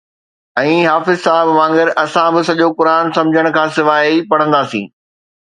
[0.61, 4.85] ۽ حافظ صاحب وانگر اسان به سڄو قرآن سمجھڻ کان سواءِ ئي پڙهنداسين